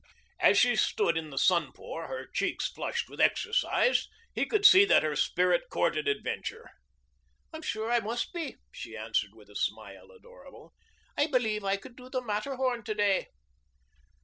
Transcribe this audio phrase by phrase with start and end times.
[0.39, 5.03] As she stood in the sunpour, her cheeks flushed with exercise, he could see that
[5.03, 6.71] her spirit courted adventure.
[7.53, 10.73] "I'm sure I must be," she answered with a smile adorable.
[11.15, 13.27] "I believe I could do the Matterhorn to day."